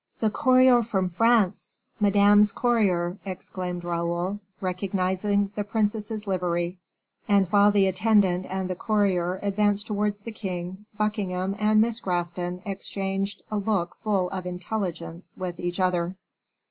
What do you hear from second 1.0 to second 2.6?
France! Madame's